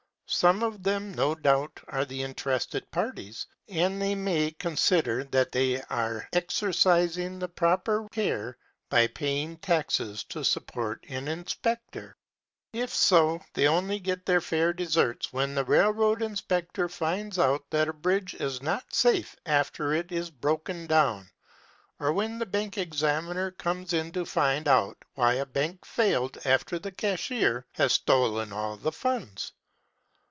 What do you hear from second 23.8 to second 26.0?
in to find out why a bank